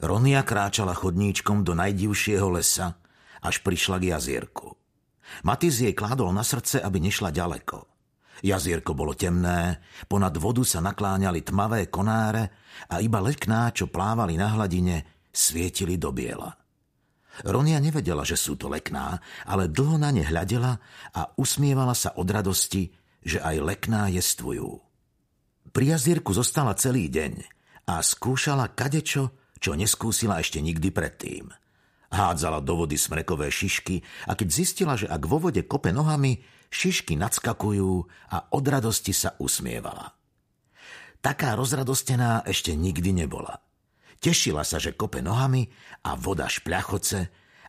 [0.00, 2.96] Ronia kráčala chodníčkom do najdivšieho lesa,
[3.44, 4.72] až prišla k jazierku.
[5.44, 7.86] Matis jej kládol na srdce, aby nešla ďaleko.
[8.40, 12.48] Jazierko bolo temné, ponad vodu sa nakláňali tmavé konáre
[12.88, 16.56] a iba lekná, čo plávali na hladine, svietili do biela.
[17.44, 20.80] Ronia nevedela, že sú to lekná, ale dlho na ne hľadela
[21.14, 22.90] a usmievala sa od radosti,
[23.20, 24.80] že aj lekná jestvujú.
[25.70, 27.44] Pri jazierku zostala celý deň
[27.86, 31.52] a skúšala kadečo, čo neskúsila ešte nikdy predtým.
[32.10, 36.42] Hádzala do vody smrekové šišky a keď zistila, že ak vo vode kope nohami,
[36.72, 37.92] šišky nadskakujú
[38.34, 40.10] a od radosti sa usmievala.
[41.20, 43.62] Taká rozradostená ešte nikdy nebola.
[44.18, 45.68] Tešila sa, že kope nohami
[46.02, 47.18] a voda špľachoce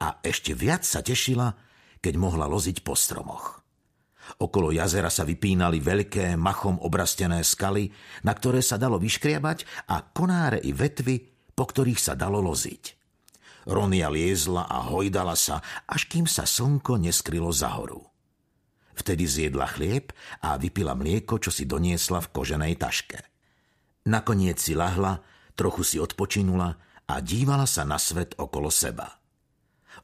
[0.00, 1.54] a ešte viac sa tešila,
[2.00, 3.64] keď mohla loziť po stromoch.
[4.40, 7.92] Okolo jazera sa vypínali veľké, machom obrastené skaly,
[8.24, 12.98] na ktoré sa dalo vyškriabať a konáre i vetvy po ktorých sa dalo loziť.
[13.64, 18.04] Ronia liezla a hojdala sa, až kým sa slnko neskrylo za horu.
[18.94, 20.12] Vtedy zjedla chlieb
[20.44, 23.18] a vypila mlieko, čo si doniesla v koženej taške.
[24.04, 25.24] Nakoniec si lahla,
[25.56, 26.76] trochu si odpočinula
[27.08, 29.18] a dívala sa na svet okolo seba.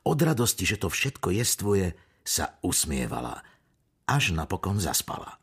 [0.08, 1.92] Od radosti, že to všetko jestvuje,
[2.24, 3.44] sa usmievala,
[4.08, 5.36] až napokon zaspala.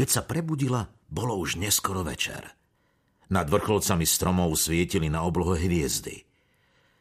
[0.00, 2.42] Keď sa prebudila, bolo už neskoro večer–
[3.32, 6.24] nad vrcholcami stromov svietili na oblohe hviezdy.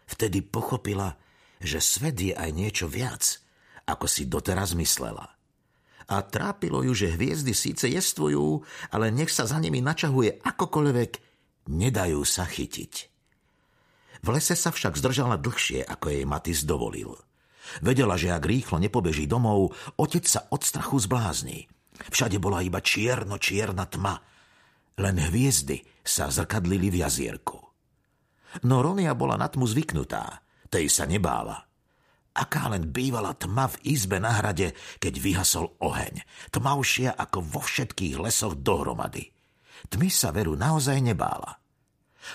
[0.08, 1.16] Vtedy pochopila,
[1.60, 3.40] že svet je aj niečo viac,
[3.88, 5.32] ako si doteraz myslela.
[6.04, 11.12] A trápilo ju, že hviezdy síce jestvujú, ale nech sa za nimi načahuje akokoľvek,
[11.72, 12.94] nedajú sa chytiť.
[14.24, 17.16] V lese sa však zdržala dlhšie, ako jej Matis dovolil.
[17.80, 21.72] Vedela, že ak rýchlo nepobeží domov, otec sa od strachu zblázni.
[22.12, 24.20] Všade bola iba čierno-čierna tma–
[25.00, 27.58] len hviezdy sa zrkadlili v jazierku.
[28.62, 31.58] No Ronia bola na tmu zvyknutá, tej sa nebála.
[32.34, 36.26] Aká len bývala tma v izbe na hrade, keď vyhasol oheň.
[36.50, 39.30] Tmavšia ako vo všetkých lesoch dohromady.
[39.90, 41.62] Tmy sa veru naozaj nebála.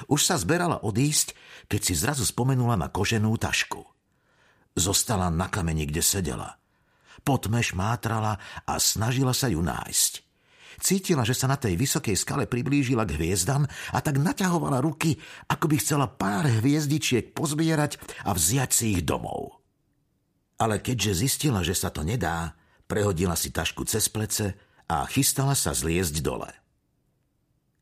[0.06, 1.34] Už sa zberala odísť,
[1.66, 3.82] keď si zrazu spomenula na koženú tašku.
[4.78, 6.60] Zostala na kameni, kde sedela.
[7.26, 10.27] Potmeš mátrala a snažila sa ju nájsť.
[10.78, 15.18] Cítila, že sa na tej vysokej skale priblížila k hviezdam a tak naťahovala ruky,
[15.50, 19.58] ako by chcela pár hviezdičiek pozbierať a vziať si ich domov.
[20.58, 22.54] Ale keďže zistila, že sa to nedá,
[22.86, 24.54] prehodila si tašku cez plece
[24.86, 26.50] a chystala sa zliezť dole.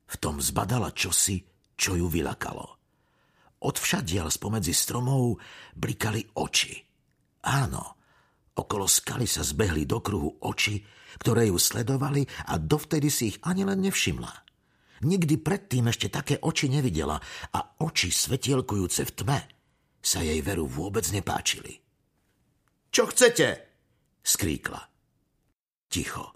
[0.07, 1.45] V tom zbadala čosi,
[1.77, 2.77] čo ju vylakalo.
[3.61, 5.41] Odvšadiaľ spomedzi stromov
[5.73, 6.77] blikali oči.
[7.49, 7.96] Áno,
[8.67, 10.83] okolo skaly sa zbehli do kruhu oči,
[11.23, 14.33] ktoré ju sledovali a dovtedy si ich ani len nevšimla.
[15.07, 17.23] Nikdy predtým ešte také oči nevidela
[17.55, 19.39] a oči svetielkujúce v tme
[20.03, 21.79] sa jej veru vôbec nepáčili.
[22.91, 23.47] Čo chcete?
[24.27, 24.83] skríkla.
[25.87, 26.35] Ticho.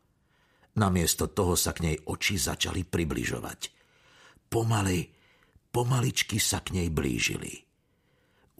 [0.78, 3.60] Namiesto toho sa k nej oči začali približovať.
[4.46, 5.10] Pomaly,
[5.74, 7.69] pomaličky sa k nej blížili.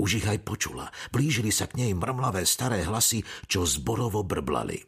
[0.01, 0.89] Už ich aj počula.
[1.13, 4.81] Blížili sa k nej mrmlavé staré hlasy, čo zborovo brblali.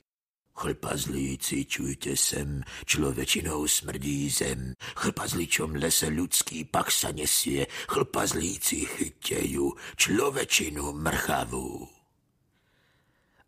[0.56, 4.72] Chlpazlíci, čujte sem, človečinou smrdí zem.
[4.96, 11.84] Chlpazličom lese ľudský pak sa nesie, chlpazlíci chytejú človečinu mrchavú.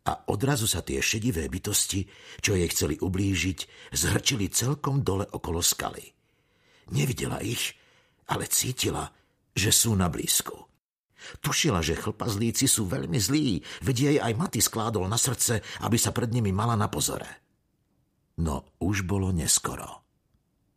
[0.05, 2.05] A odrazu sa tie šedivé bytosti,
[2.45, 6.13] čo jej chceli ublížiť, zhrčili celkom dole okolo skaly.
[6.93, 7.73] Nevidela ich,
[8.29, 9.09] ale cítila,
[9.57, 10.74] že sú na blízku.
[11.41, 16.13] Tušila, že chlpazlíci sú veľmi zlí, veď jej aj Maty skládol na srdce, aby sa
[16.13, 17.27] pred nimi mala na pozore.
[18.39, 20.04] No už bolo neskoro.